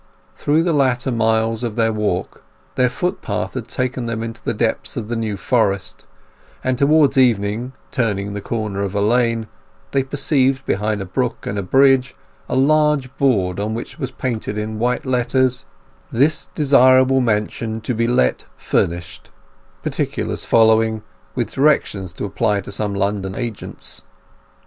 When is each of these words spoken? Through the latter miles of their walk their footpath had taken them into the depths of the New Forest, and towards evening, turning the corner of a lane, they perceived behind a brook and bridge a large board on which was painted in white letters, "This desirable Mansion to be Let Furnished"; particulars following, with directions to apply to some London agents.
Through 0.35 0.63
the 0.63 0.73
latter 0.73 1.11
miles 1.11 1.63
of 1.63 1.75
their 1.75 1.93
walk 1.93 2.41
their 2.73 2.89
footpath 2.89 3.53
had 3.53 3.67
taken 3.67 4.07
them 4.07 4.23
into 4.23 4.41
the 4.43 4.51
depths 4.55 4.97
of 4.97 5.09
the 5.09 5.15
New 5.15 5.37
Forest, 5.37 6.07
and 6.63 6.75
towards 6.75 7.19
evening, 7.19 7.73
turning 7.91 8.33
the 8.33 8.41
corner 8.41 8.81
of 8.81 8.95
a 8.95 8.99
lane, 8.99 9.47
they 9.91 10.01
perceived 10.01 10.65
behind 10.65 11.03
a 11.03 11.05
brook 11.05 11.45
and 11.45 11.69
bridge 11.69 12.15
a 12.49 12.55
large 12.55 13.15
board 13.17 13.59
on 13.59 13.75
which 13.75 13.99
was 13.99 14.09
painted 14.09 14.57
in 14.57 14.79
white 14.79 15.05
letters, 15.05 15.65
"This 16.11 16.45
desirable 16.55 17.21
Mansion 17.21 17.79
to 17.81 17.93
be 17.93 18.07
Let 18.07 18.45
Furnished"; 18.57 19.29
particulars 19.83 20.45
following, 20.45 21.03
with 21.35 21.51
directions 21.53 22.11
to 22.13 22.25
apply 22.25 22.61
to 22.61 22.71
some 22.71 22.95
London 22.95 23.35
agents. 23.35 24.01